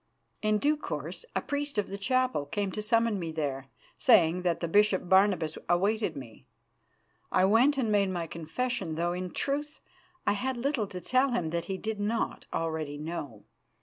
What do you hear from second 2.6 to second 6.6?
to summon me there, saying that the Bishop Barnabas awaited me.